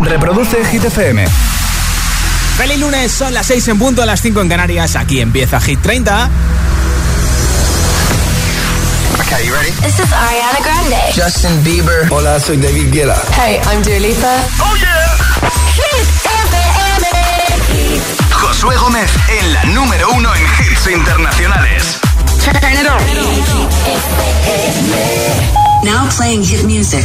[0.00, 1.26] Reproduce Hit FM.
[2.56, 4.96] Feliz lunes, son las 6 en punto, a las 5 en Canarias.
[4.96, 6.28] Aquí empieza Hit 30.
[9.20, 9.70] Okay, you ready?
[9.82, 10.96] This is Ariana Grande.
[11.14, 12.06] Justin Bieber.
[12.10, 13.22] Hola, soy David Guetta.
[13.36, 14.36] Hey, I'm Dua Lipa.
[14.60, 15.16] Oh yeah.
[15.74, 18.00] Hit FM.
[18.32, 21.98] Josué Gómez en la número uno en hits internacionales.
[22.44, 23.00] Turn it on.
[25.84, 27.04] Now playing hit music.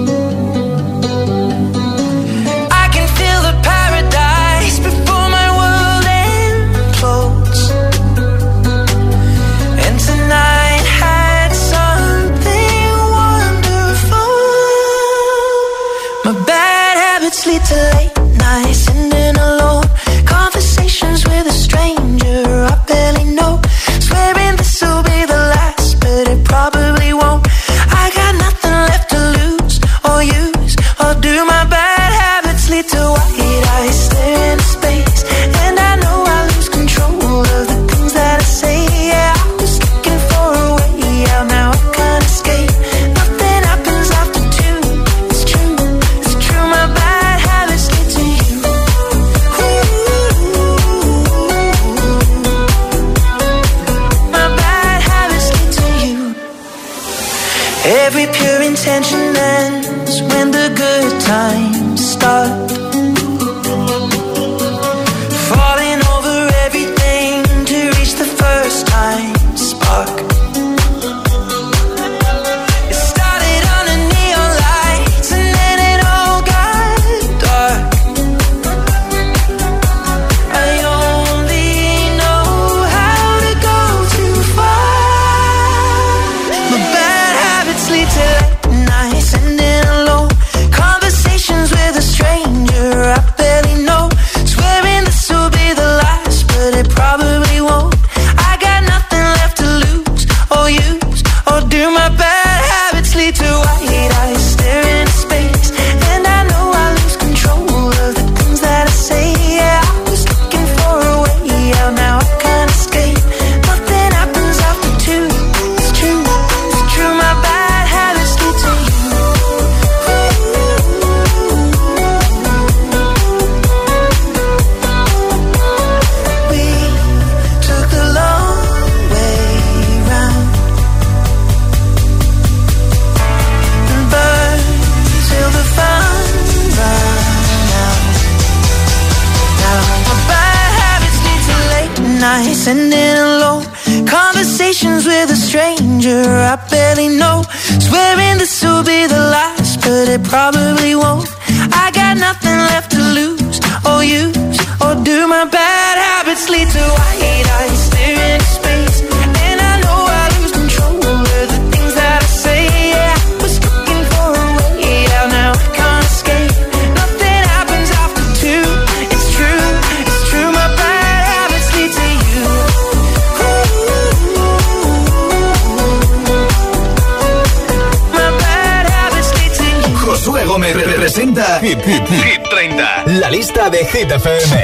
[181.13, 183.03] presenta Hit, Hit, Hit 30.
[183.19, 184.61] La lista de Hit FM.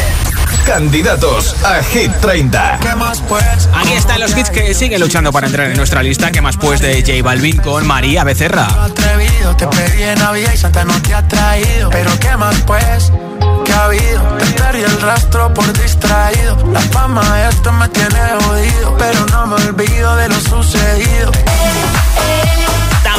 [0.65, 2.79] Candidatos a Hit 30.
[3.75, 6.31] Aquí están los hits que siguen luchando para entrar en nuestra lista.
[6.31, 8.65] ¿Qué más pues de J Balvin con María Becerra?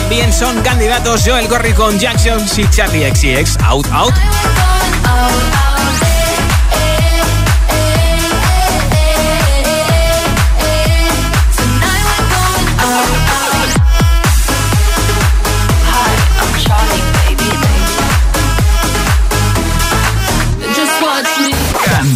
[0.08, 3.58] también son candidatos Joel Corry con Jackson y Charlie XCX.
[3.62, 4.14] Out, out.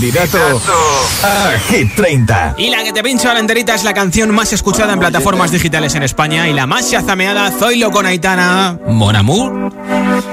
[0.03, 0.39] candidato
[1.23, 2.57] a Hit 30.
[2.59, 5.95] Y la que te pincho a enterita es la canción más escuchada en plataformas digitales
[5.95, 9.73] en España y la más chazameada Zoilo con Aitana, Mon Amour.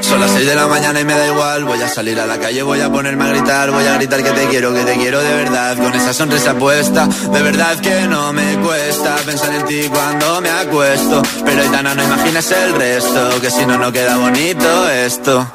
[0.01, 2.39] Son las 6 de la mañana y me da igual, voy a salir a la
[2.39, 5.21] calle, voy a ponerme a gritar, voy a gritar que te quiero, que te quiero
[5.21, 9.83] de verdad, con esa sonrisa puesta, de verdad que no me cuesta pensar en ti
[9.87, 14.89] cuando me acuesto, pero Aitana no imaginas el resto, que si no, no queda bonito
[14.89, 15.47] esto.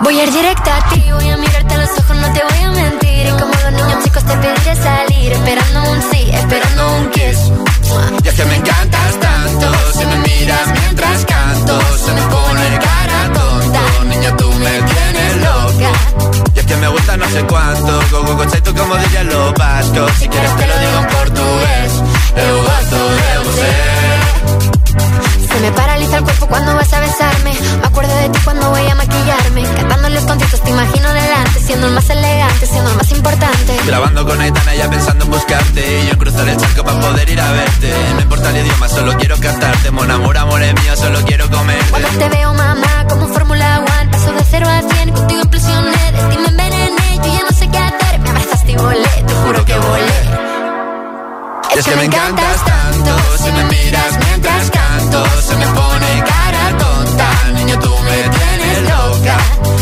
[0.00, 2.64] Voy a ir directa a ti, voy a mirarte a los ojos, no te voy
[2.64, 3.09] a mentir.
[3.40, 7.38] Como los niños chicos te pediré salir, esperando un sí, esperando un kiss.
[8.22, 9.66] Y es que me encantas tanto,
[9.98, 13.80] si me miras mientras canto, se me pone cara tonta.
[14.04, 15.92] Niña, tú me tienes loca.
[16.54, 20.12] Y es que me gusta no sé cuánto, go, go, tú como dirían los vascos.
[20.18, 21.92] Si quieres te lo digo en portugués,
[22.36, 23.72] eu gosto de você.
[25.48, 27.52] Se me paraliza el cuerpo cuando vas a besarme.
[27.80, 29.62] Me acuerdo de ti cuando voy a maquillarme.
[29.76, 30.08] Cantando
[33.90, 35.80] Grabando con Aitana ya pensando en buscarte.
[35.80, 37.92] Y yo en cruzar el charco para poder ir a verte.
[38.14, 39.90] No importa el idioma, solo quiero cantarte.
[39.90, 41.82] Mon amor, amor es mío, solo quiero comer.
[41.90, 44.10] Cuando te veo, mamá, como Fórmula One.
[44.12, 46.12] Paso de cero a cien, contigo impresioné.
[46.12, 48.20] De ti me envenené, yo ya no sé qué hacer.
[48.20, 50.20] Me abrazaste y volé, te juro que volé.
[51.76, 57.28] Es que me encantas tanto, si me miras mientras canto, se me pone cara tonta,
[57.54, 58.29] niño tú me.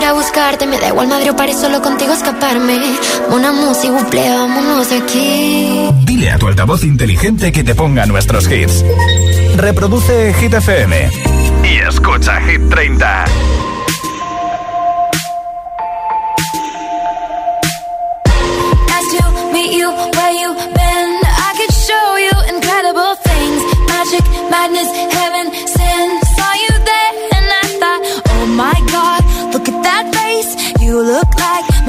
[0.00, 0.66] Ir a buscarte.
[0.66, 2.78] Me da igual Madrid o París, solo contigo escaparme.
[3.30, 5.88] Una música, buple, vámonos aquí.
[6.04, 8.84] Dile a tu altavoz inteligente que te ponga nuestros hits.
[9.56, 11.10] Reproduce Hit FM
[11.64, 13.24] y escucha Hit 30.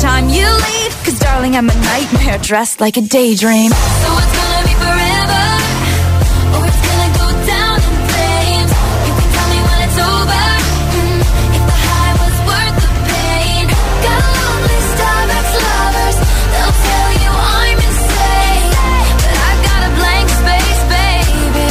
[0.00, 3.70] Jealousy, but you'll come back falling, I'm a nightmare dressed like a daydream.
[3.70, 5.46] So it's gonna be forever,
[6.56, 8.72] or it's gonna go down in flames.
[9.06, 10.46] You can tell me when it's over,
[10.96, 11.20] mm,
[11.56, 13.64] if the high was worth the pain.
[14.06, 14.22] Got
[14.68, 16.18] list of ex-lovers,
[16.52, 18.72] they'll tell you I'm insane.
[19.24, 21.70] But I've got a blank space, baby.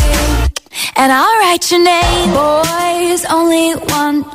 [0.98, 2.28] And I'll write your name.
[2.34, 4.35] Boys only want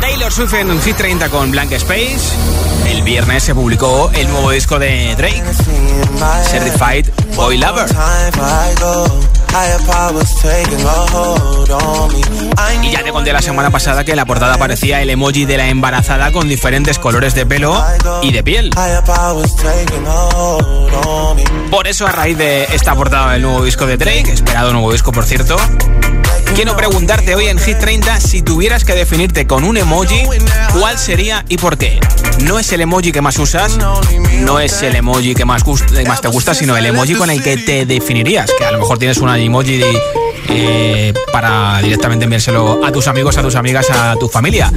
[0.00, 2.16] Taylor Swift en Hit 30 con Blank Space.
[2.88, 5.42] El viernes se publicó el nuevo disco de Drake,
[6.48, 7.84] Certified Boy Lover.
[12.82, 15.58] Y ya te conté la semana pasada que en la portada aparecía el emoji de
[15.58, 17.84] la embarazada con diferentes colores de pelo
[18.22, 18.70] y de piel.
[21.70, 25.12] Por eso, a raíz de esta portada del nuevo disco de Drake, esperado nuevo disco
[25.12, 25.56] por cierto,
[26.54, 30.22] quiero preguntarte hoy en Hit 30 si tuvieras que definirte con un emoji,
[30.78, 32.00] ¿cuál sería y por qué?
[32.40, 33.78] No es el emoji que más usas,
[34.40, 35.62] no es el emoji que más,
[36.06, 38.98] más te gusta, sino el emoji con el que te definirías, que a lo mejor
[38.98, 40.00] tienes un emoji de,
[40.48, 44.72] eh, para directamente enviárselo a tus amigos, a tus amigas, a tu familia.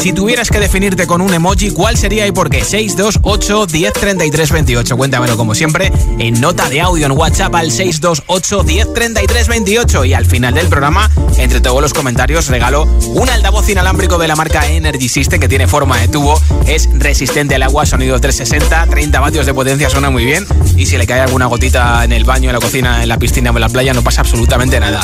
[0.00, 2.64] Si tuvieras que definirte con un emoji, ¿cuál sería y por qué?
[2.64, 4.96] 628 10 33 28.
[4.96, 10.04] Cuéntamelo como siempre en nota de audio en WhatsApp al 628 10 33 28.
[10.04, 14.36] Y al final del programa, entre todos los comentarios, regalo un altavoz inalámbrico de la
[14.36, 19.20] marca Energy System que tiene forma de tubo, es resistente al agua, sonido 360, 30
[19.20, 20.46] vatios de potencia, suena muy bien.
[20.76, 23.50] Y si le cae alguna gotita en el baño, en la cocina, en la piscina
[23.50, 25.03] o en la playa, no pasa absolutamente nada.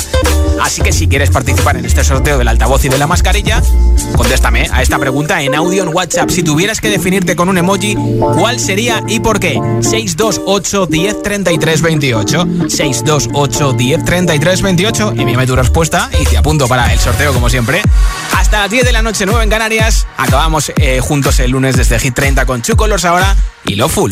[0.61, 3.61] Así que si quieres participar en este sorteo del altavoz y de la mascarilla,
[4.15, 6.29] contéstame a esta pregunta en audio en WhatsApp.
[6.29, 9.59] Si tuvieras que definirte con un emoji, ¿cuál sería y por qué?
[9.81, 12.47] 628 10 33 28.
[12.69, 15.13] 628 10 33 28.
[15.17, 17.81] Envíame tu respuesta y te apunto para el sorteo, como siempre.
[18.37, 20.05] Hasta las 10 de la noche, 9 en Canarias.
[20.17, 24.11] Acabamos eh, juntos el lunes desde Hit 30 con Chu Colors ahora y Lo Full.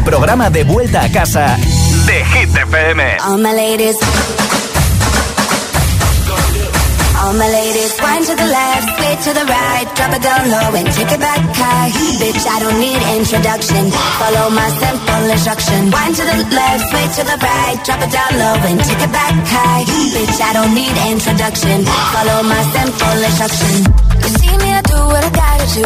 [0.00, 1.56] El programa de vuelta a casa
[2.06, 3.02] de Hit FM.
[3.22, 3.96] All my ladies.
[7.20, 10.72] All my ladies, wind to the left, sway to the right, drop it down low
[10.74, 11.90] and take it back high.
[12.18, 13.90] Bitch, I don't need introduction.
[14.20, 15.90] Follow my simple instruction.
[15.92, 19.12] Wind to the left, sway to the right, drop it down low and take it
[19.12, 19.84] back high.
[20.16, 21.84] Bitch, I don't need introduction.
[21.84, 23.74] Follow my simple instruction.
[24.22, 25.84] You see me, I do what I gotta do.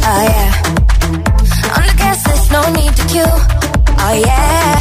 [0.00, 0.83] Oh yeah.
[2.54, 3.36] No need to queue.
[4.06, 4.78] Oh yeah.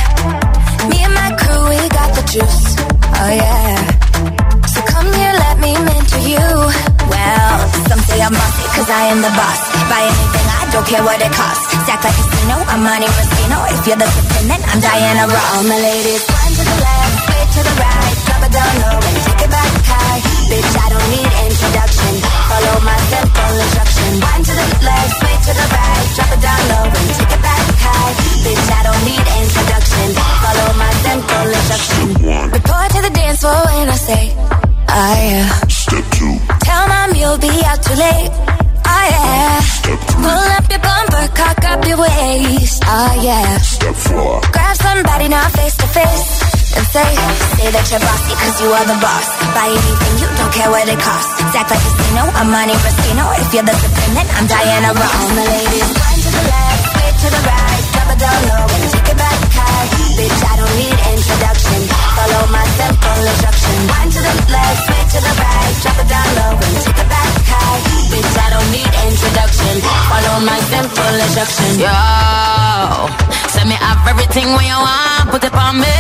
[0.90, 2.62] Me and my crew, we got the juice.
[3.18, 3.74] Oh yeah.
[4.74, 6.48] So come here, let me mentor you.
[7.10, 7.54] Well,
[7.90, 9.62] some say I'm bossy, cause I am the boss.
[9.90, 11.66] Buy anything, I don't care what it costs.
[11.90, 13.58] Stack like a casino, I'm Monte Rustino.
[13.74, 15.50] If you're the supreme, then I'm Diana Ross.
[15.58, 18.16] All my ladies, one to the left, straight to the right.
[18.30, 20.20] Drop it down low and take it back high.
[20.46, 22.14] Bitch, I don't need introduction.
[22.54, 24.10] Follow my simple instruction.
[24.22, 25.14] One to the left,
[37.94, 38.32] too late.
[38.86, 39.60] Oh yeah.
[39.62, 42.84] step three, Pull up your bumper, cock up your waist.
[42.86, 43.58] Oh yeah.
[43.62, 46.28] step four, Grab somebody now face to face.
[46.74, 47.06] And say,
[47.54, 49.28] say that you're bossy cause you are the boss.
[49.54, 51.38] Buy anything, you don't care what it costs.
[51.54, 53.26] Act like a casino, I'm Monte Rustino.
[53.38, 55.14] If you're the supreme, then I'm Diana Ross.
[55.14, 57.82] All my ladies, one to the left, straight to the right.
[57.94, 59.86] Drop it down low and take it back high.
[60.18, 61.80] Bitch, I don't need introduction.
[62.18, 63.76] Follow my simple instruction.
[63.86, 65.74] One to the left, straight to the right.
[65.86, 67.82] Drop it down low and take it back high.
[68.12, 69.74] Bitch, I don't need introduction.
[70.10, 71.72] Follow my simple instruction.
[71.86, 71.98] Yo,
[73.54, 76.00] send me up everything when you want, put it on me.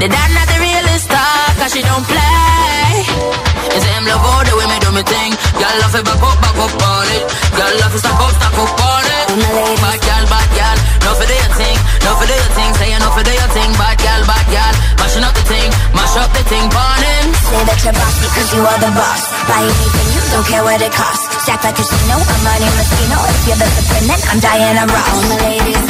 [0.00, 3.02] The dad not the realest talk, cause she don't play.
[3.74, 5.34] And say him love all the way me do me thing.
[5.58, 7.22] Y'all love it, back up, back up on it.
[7.58, 9.26] Y'all love it, stack up, stack up on it.
[9.82, 12.70] Bad gal, bad gal, no for the thing, no for the thing.
[12.78, 14.74] Say no for the thing, bad gal, bad gal.
[15.02, 17.28] Mashing up the thing, mash up the thing, burning.
[17.34, 19.22] Say that you're bossy cause you are the boss.
[19.50, 21.26] Buy anything, you don't care what it costs.
[21.42, 23.18] Stack like a casino, I'm Monte Rustino.
[23.26, 25.10] If you're the supreme, then I'm Diana Ross.
[25.10, 25.82] All my ladies,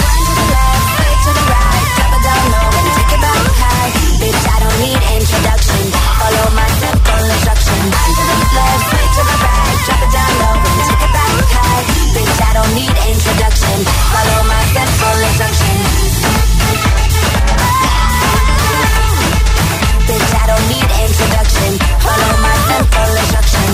[4.82, 5.82] need introduction.
[6.20, 7.80] Follow my simple instruction.
[7.86, 9.76] One to the left, straight to the right.
[9.86, 11.82] Drop it down low and take it back high.
[12.14, 13.76] Bitch, I don't need introduction.
[14.12, 15.76] Follow my simple instruction.
[20.08, 21.70] Bitch, I don't need introduction.
[22.04, 23.68] Follow my simple instruction.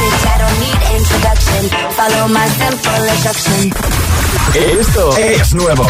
[0.00, 1.62] Bitch, I don't need introduction.
[1.98, 3.62] Follow my simple instruction.
[4.54, 5.84] Esto es nuevo.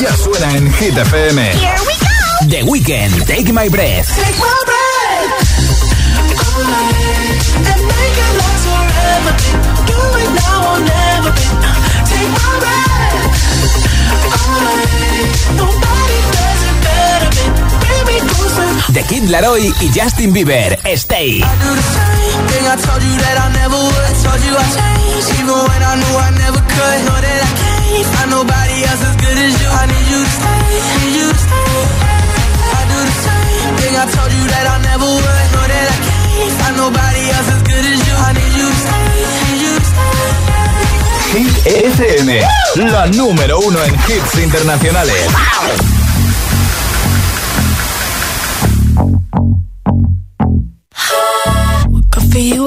[0.00, 1.42] Ya suena en Hit FM.
[1.42, 2.06] Here we go.
[2.48, 4.08] The Weeknd, Take My Breath.
[4.16, 4.86] Take my breath.
[18.92, 21.42] The Kid Laroi y Justin Bieber, Stay.
[27.58, 27.75] I
[28.12, 29.66] find nobody else as good as you.
[42.76, 45.26] La número uno en hits internacionales.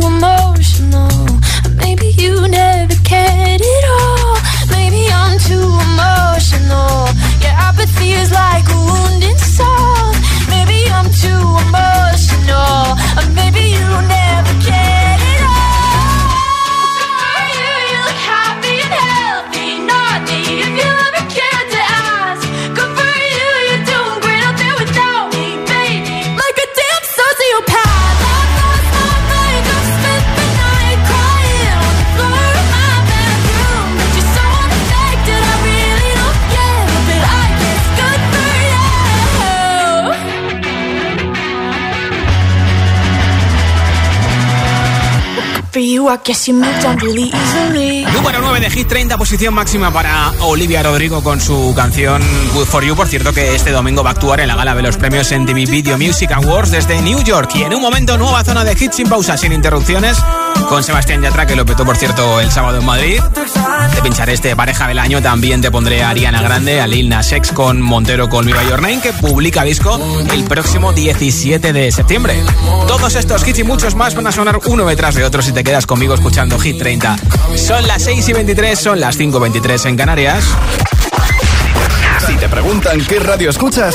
[0.00, 0.45] one more
[48.12, 52.22] Número 9 de Hit 30, posición máxima para Olivia Rodrigo con su canción
[52.54, 52.94] Good For You.
[52.94, 55.68] Por cierto, que este domingo va a actuar en la gala de los premios MTV
[55.68, 57.50] Video Music Awards desde New York.
[57.54, 60.18] Y en un momento, nueva zona de hits sin pausa, sin interrupciones,
[60.68, 63.20] con Sebastián Yatra, que lo petó, por cierto, el sábado en Madrid.
[63.94, 65.22] Te pincharé este pareja del año.
[65.22, 69.00] También te pondré a Ariana Grande, a Lil Nas con Montero con By Your Name,
[69.00, 69.98] que publica disco
[70.32, 72.42] el próximo 17 de septiembre.
[72.86, 75.64] Todos estos hits y muchos más van a sonar uno detrás de otro si te
[75.64, 77.16] quedas conmigo escuchando Hit 30.
[77.56, 80.44] Son las 6 y 23, son las 5 y 23 en Canarias.
[82.26, 83.94] Si te preguntan qué radio escuchas,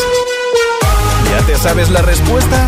[1.30, 2.68] ¿ya te sabes la respuesta?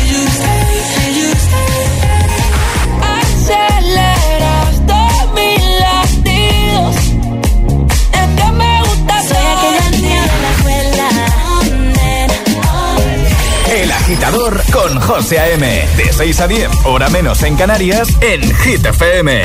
[14.11, 15.87] agitador con José A.M.
[15.95, 19.43] De 6 a 10, hora menos en Canarias, en Hit FM.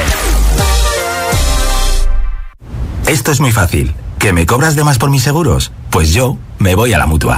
[3.07, 3.95] Esto es muy fácil.
[4.19, 5.71] ¿Que me cobras de más por mis seguros?
[5.91, 7.37] Pues yo me voy a la mutua.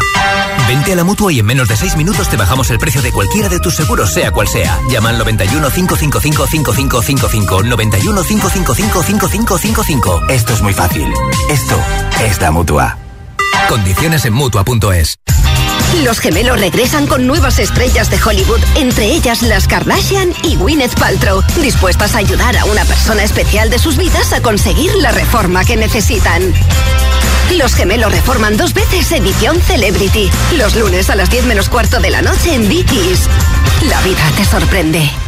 [0.69, 3.13] Vente a la mutua y en menos de 6 minutos te bajamos el precio de
[3.13, 4.79] cualquiera de tus seguros, sea cual sea.
[4.91, 7.63] Llama al 91 555 5555.
[7.63, 10.23] 91 555 5555.
[10.31, 11.13] Esto es muy fácil.
[11.51, 11.79] Esto
[12.25, 12.97] es la mutua.
[13.69, 15.19] Condiciones en mutua.es.
[16.05, 21.43] Los gemelos regresan con nuevas estrellas de Hollywood, entre ellas las Kardashian y Gwyneth Paltrow,
[21.61, 25.77] dispuestas a ayudar a una persona especial de sus vidas a conseguir la reforma que
[25.77, 26.55] necesitan.
[27.57, 32.11] Los gemelos reforman dos veces edición Celebrity, los lunes a las 10 menos cuarto de
[32.11, 33.29] la noche en Vicky's.
[33.89, 35.28] La vida te sorprende.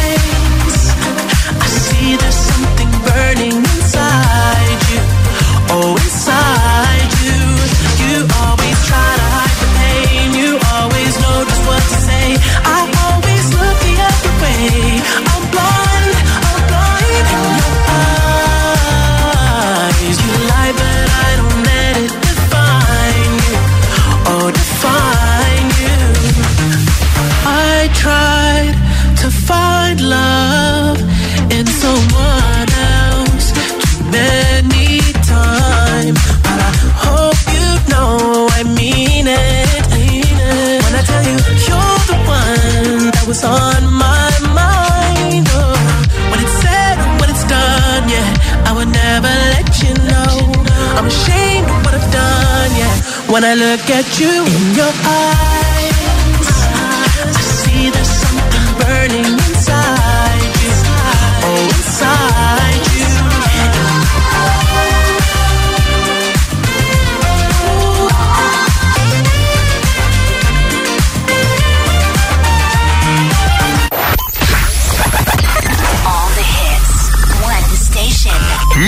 [53.51, 60.71] I look at you in your eyes, I see there's something burning inside you.
[61.43, 63.11] Oh, inside you.
[76.07, 77.11] All the hits.
[77.43, 78.39] One station.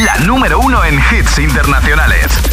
[0.06, 2.53] La número uno en hits internacionales.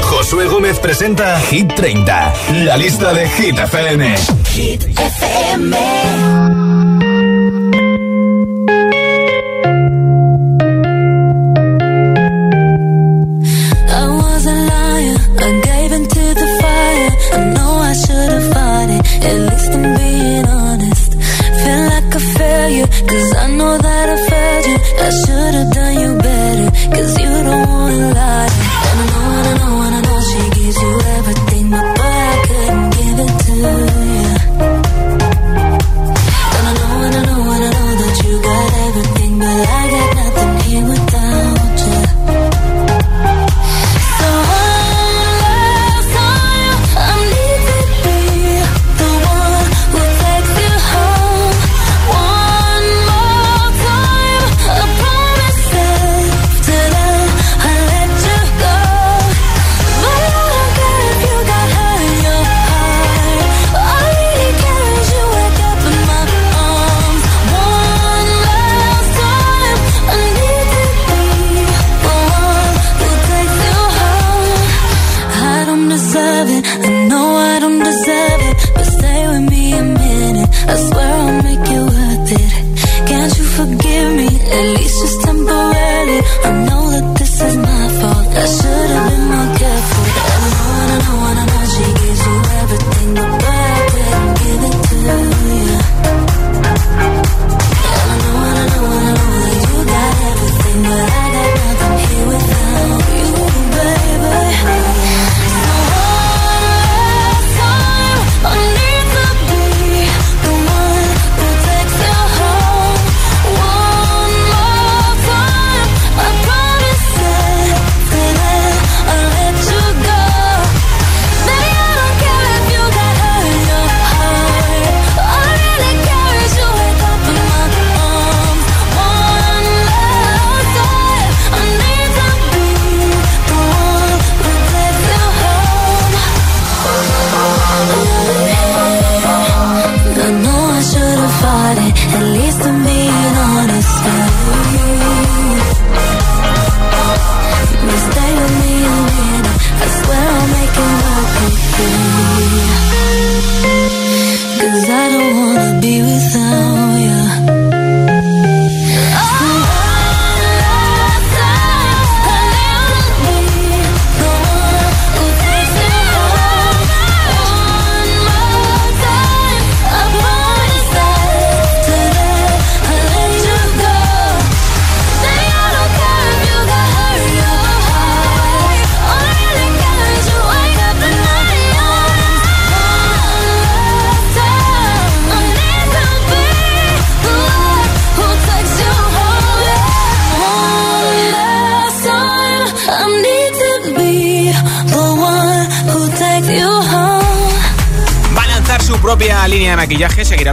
[0.00, 4.16] Josué Gómez presenta Hit 30, la lista de Hit FM.
[4.54, 5.76] Hit FM.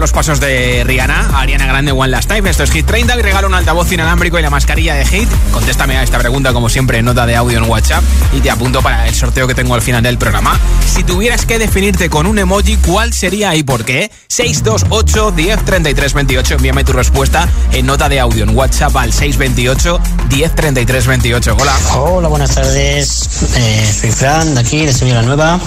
[0.06, 2.48] Los pasos de Rihanna, Ariana Grande One Last Time.
[2.48, 5.28] Esto es Hit 30 y un altavoz inalámbrico y la mascarilla de Hit.
[5.52, 8.84] Contéstame a esta pregunta como siempre en nota de audio en WhatsApp y te apunto
[8.84, 10.60] para el sorteo que tengo al final del programa.
[10.86, 14.12] Si tuvieras que definirte con un emoji, ¿cuál sería y por qué?
[14.28, 16.54] 628 10 33 28.
[16.54, 21.58] Envíame tu respuesta en nota de audio en WhatsApp al 628 10 33 28.
[21.60, 21.80] Hola.
[21.96, 23.28] Hola, buenas tardes.
[23.56, 25.60] Eh, soy Fran, de aquí, de Sevilla la Nueva.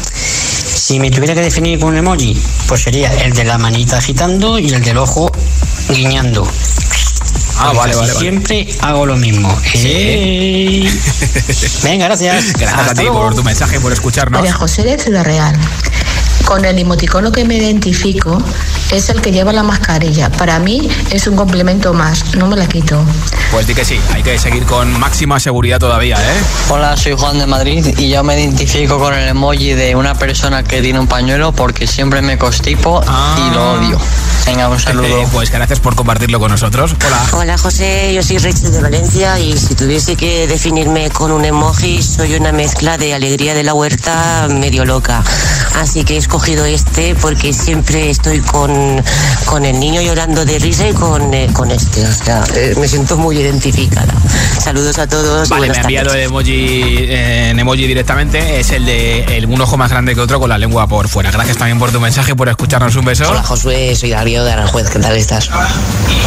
[0.89, 2.35] Si me tuviera que definir con un emoji,
[2.67, 5.31] pues sería el de la manita agitando y el del ojo
[5.91, 6.51] guiñando.
[7.59, 8.15] Ah, vale, vale, vale.
[8.15, 9.55] Siempre hago lo mismo.
[11.83, 12.55] Venga, gracias.
[12.55, 13.21] Gracias a Hasta ti luego.
[13.21, 14.41] por tu mensaje por escucharnos.
[14.41, 15.55] María José de Ciudad Real.
[16.45, 18.43] Con el emoticono que me identifico
[18.91, 20.31] es el que lleva la mascarilla.
[20.31, 23.05] Para mí es un complemento más, no me la quito.
[23.51, 26.37] Pues di que sí, hay que seguir con máxima seguridad todavía, ¿eh?
[26.69, 30.63] Hola, soy Juan de Madrid y yo me identifico con el emoji de una persona
[30.63, 33.99] que tiene un pañuelo porque siempre me constipo y lo odio.
[34.49, 35.29] Venga, un saludo.
[35.31, 36.97] pues gracias por compartirlo con nosotros.
[37.07, 37.23] Hola.
[37.33, 42.03] Hola José, yo soy Rachel de Valencia y si tuviese que definirme con un emoji,
[42.03, 45.23] soy una mezcla de alegría de la huerta medio loca.
[45.77, 49.05] Así que he escogido este porque siempre estoy con,
[49.45, 52.07] con el niño llorando de risa y con, eh, con este.
[52.07, 54.15] O sea, eh, me siento muy identificada.
[54.59, 55.51] Saludos a todos.
[55.51, 58.59] Vale, me ha enviado el emoji eh, en emoji directamente.
[58.59, 61.31] Es el de el, un ojo más grande que otro con la lengua por fuera.
[61.31, 62.97] Gracias también por tu mensaje, por escucharnos.
[62.97, 63.29] Un beso.
[63.31, 65.51] Hola Josué, soy Darío de Aranjuez, ¿qué tal estás?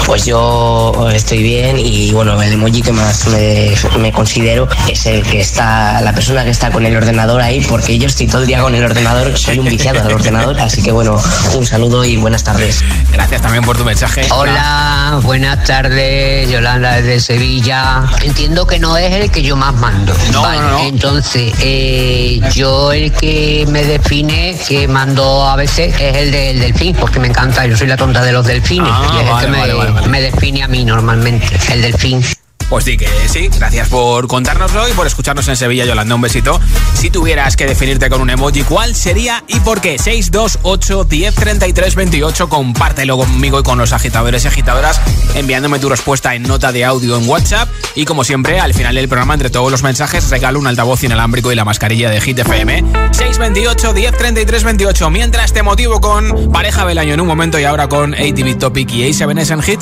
[0.06, 5.24] Pues yo estoy bien y bueno, el emoji que más me, me considero es el
[5.24, 8.48] que está, la persona que está con el ordenador ahí, porque yo estoy todo el
[8.48, 11.22] día con el ordenador, soy un viciado del ordenador, así que bueno,
[11.56, 12.84] un saludo y buenas tardes.
[13.12, 14.26] Gracias también por tu mensaje.
[14.32, 18.04] Hola, buenas tardes, Yolanda desde Sevilla.
[18.24, 20.14] Entiendo que no es el que yo más mando.
[20.32, 20.80] No, Vale, no, no.
[20.82, 26.96] Entonces, eh, yo el que me define, que mando a veces, es el del delfín,
[26.96, 28.90] porque me encanta, yo soy la tonta de los delfines.
[28.90, 30.08] Ah, y es el que me, vale, vale, vale.
[30.08, 32.24] me define a mí normalmente, el delfín.
[32.72, 33.50] Pues sí, que sí.
[33.54, 36.16] Gracias por contárnoslo y por escucharnos en Sevilla, Yolanda.
[36.16, 36.58] Un besito.
[36.94, 40.00] Si tuvieras que definirte con un emoji, ¿cuál sería y por qué?
[40.00, 42.48] 628 10 33 28.
[42.48, 45.02] Compártelo conmigo y con los agitadores y agitadoras
[45.36, 47.68] enviándome tu respuesta en nota de audio en WhatsApp.
[47.94, 51.52] Y como siempre, al final del programa, entre todos los mensajes, regalo un altavoz inalámbrico
[51.52, 52.86] y la mascarilla de Hit FM.
[53.12, 55.10] 628 10 33 28.
[55.10, 58.90] Mientras te motivo con pareja del año en un momento y ahora con ATV Topic
[58.94, 59.82] y A7S en Hit.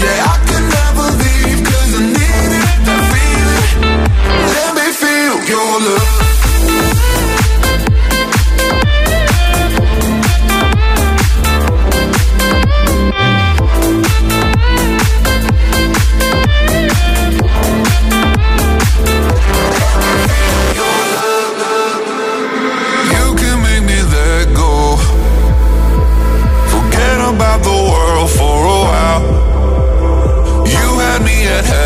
[0.00, 0.37] Yeah, I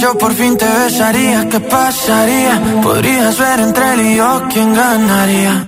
[0.00, 1.48] yo por fin te besaría.
[1.48, 2.80] ¿Qué pasaría?
[2.82, 5.67] Podrías ver entre él y yo quién ganaría.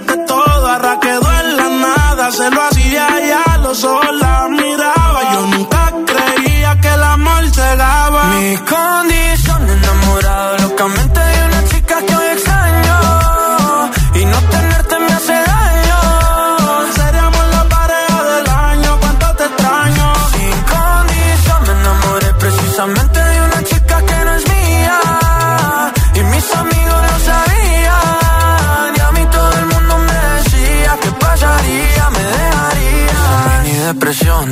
[8.51, 9.00] cegaba.
[9.00, 9.00] Mi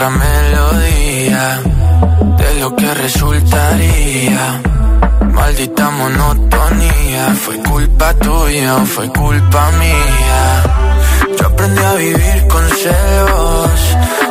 [0.00, 1.60] otra melodía
[2.38, 4.62] de lo que resultaría.
[5.30, 10.62] Maldita monotonía, fue culpa tuya fue culpa mía.
[11.38, 13.70] Yo aprendí a vivir con celos,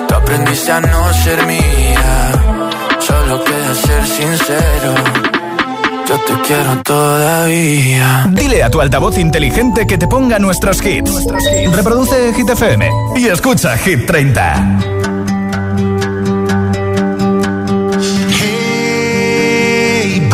[0.08, 2.32] tú aprendiste a no ser mía.
[3.00, 4.96] Solo queda ser sincero,
[6.08, 8.28] yo te quiero todavía.
[8.32, 11.28] Dile a tu altavoz inteligente que te ponga nuestros hits.
[11.74, 14.99] Reproduce Hit FM y escucha Hit 30.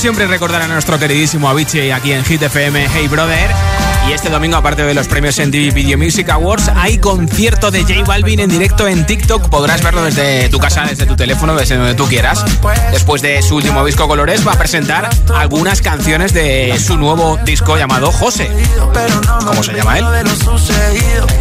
[0.00, 3.50] siempre, recordar a nuestro queridísimo Avicii aquí en Hit FM, Hey Brother.
[4.08, 8.04] Y este domingo, aparte de los premios MTV Video Music Awards, hay concierto de J
[8.06, 9.50] Balvin en directo en TikTok.
[9.50, 12.42] Podrás verlo desde tu casa, desde tu teléfono, desde donde tú quieras.
[12.92, 17.76] Después de su último disco Colores, va a presentar algunas canciones de su nuevo disco
[17.76, 18.50] llamado José.
[19.44, 20.06] ¿Cómo se llama él?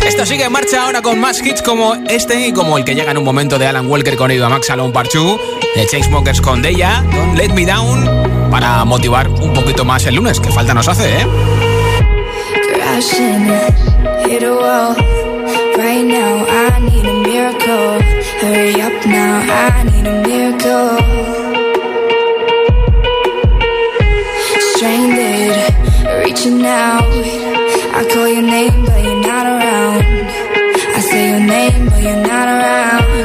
[0.05, 3.11] Esto sigue en marcha ahora con más hits como este y como el que llega
[3.11, 5.39] en un momento de Alan Walker con Iba Max Alon Parchu,
[5.75, 10.39] de Chainsmokers con Deya, con Let Me Down, para motivar un poquito más el lunes,
[10.39, 11.27] que falta nos hace, ¿eh?
[26.29, 27.03] reaching out.
[27.03, 30.03] I call your name, but you're not around.
[30.95, 33.18] I say your name, but you're not around.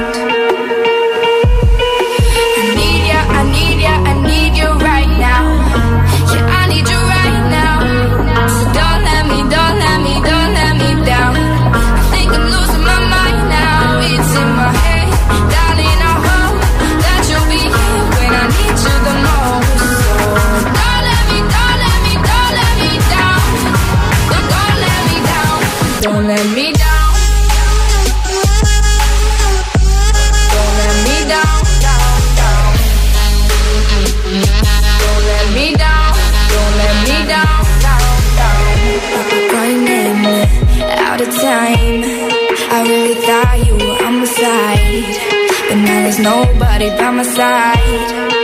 [46.90, 48.43] By my side.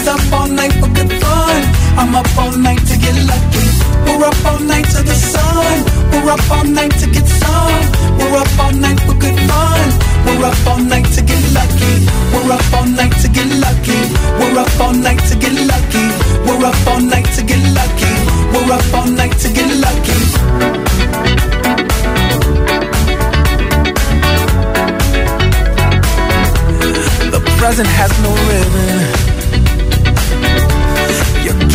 [0.00, 1.60] She's up all night for good fun.
[2.00, 3.66] I'm up all night to get lucky.
[4.08, 5.84] We're up all night to the sun.
[6.10, 7.84] We're up all night to get some.
[8.16, 9.88] We're up all night for good fun.
[10.24, 11.92] We're up all night to get lucky.
[12.32, 14.00] We're up all night to get lucky.
[14.40, 16.06] We're up all night to get lucky.
[16.48, 18.14] We're up all night to get lucky.
[18.56, 20.16] We're up all night to get lucky.
[27.60, 29.29] Present has no ribbon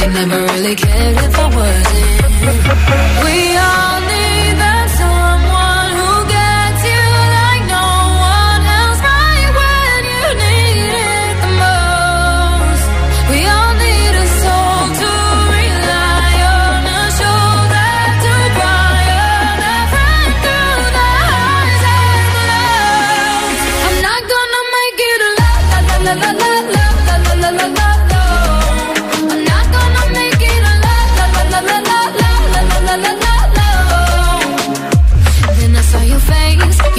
[0.00, 3.24] They never really cared if I wasn't.
[3.24, 3.89] We are.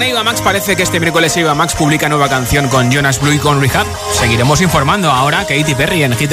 [0.00, 0.40] con Eva Max.
[0.40, 3.86] Parece que este miércoles Eva Max publica nueva canción con Jonas Blue y con Rehab.
[4.12, 6.32] Seguiremos informando ahora Katy Perry en Hit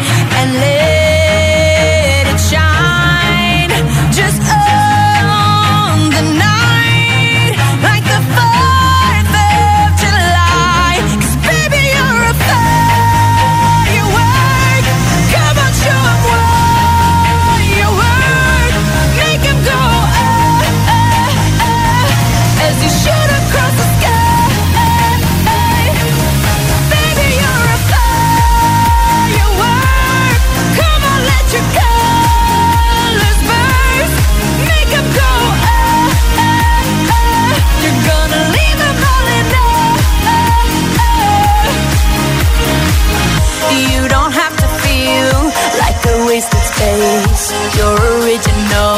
[46.81, 47.45] space.
[47.77, 48.97] You're original,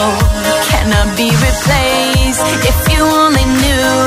[0.71, 2.43] cannot be replaced.
[2.63, 3.99] If you only knew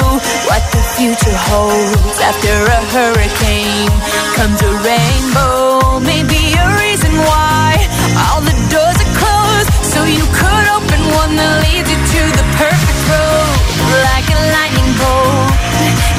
[0.48, 3.92] what the future holds after a hurricane
[4.36, 6.00] comes a rainbow.
[6.00, 7.76] Maybe a reason why
[8.24, 12.46] all the doors are closed, so you could open one that leads you to the
[12.56, 13.54] perfect road.
[14.08, 15.52] Like a lightning bolt,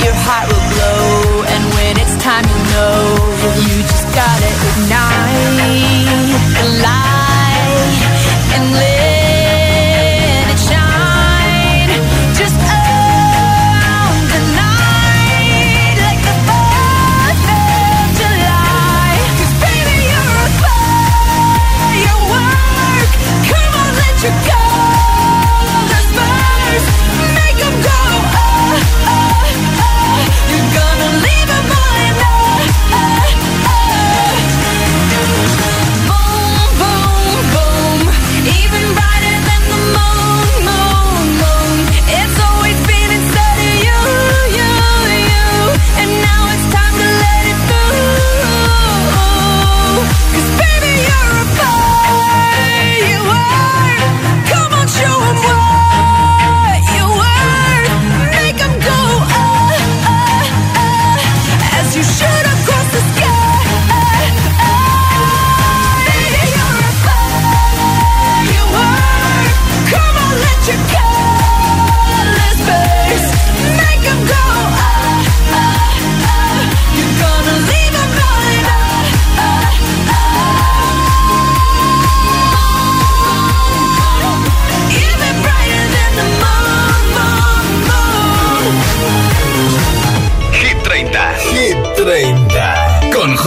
[0.06, 3.28] your heart will glow, and when it's time, you know
[3.66, 5.17] you just gotta ignite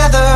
[0.00, 0.32] Together.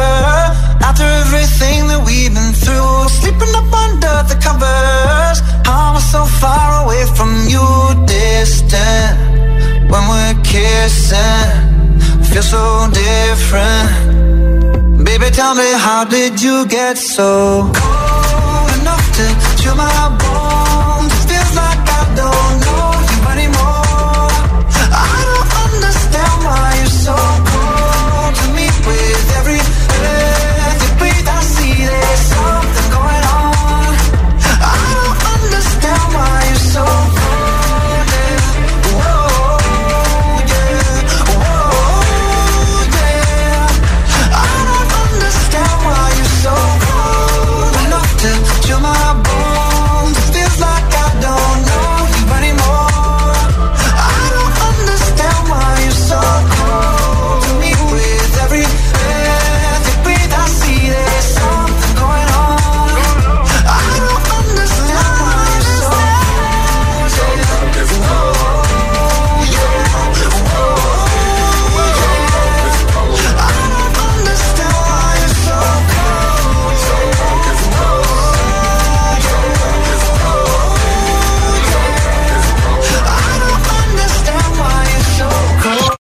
[0.89, 3.09] After everything that we've been through.
[3.21, 5.39] Sleeping up under the covers.
[5.67, 7.65] I'm so far away from you,
[8.07, 9.15] distant.
[9.91, 11.49] When we're kissing,
[12.29, 13.89] feel so different.
[15.05, 19.25] Baby, tell me, how did you get so cold enough to
[19.63, 20.45] chill my bones?